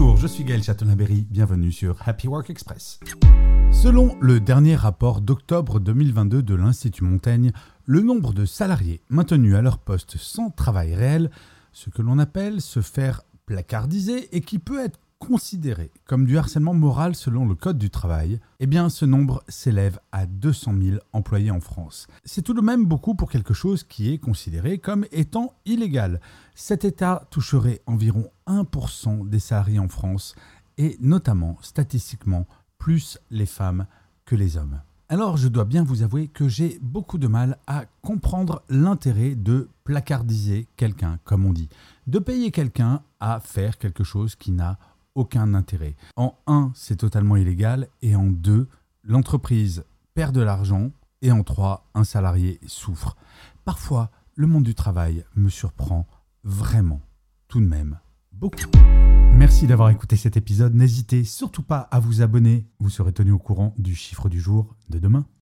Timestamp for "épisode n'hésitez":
60.36-61.24